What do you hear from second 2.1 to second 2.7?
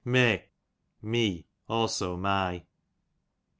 my.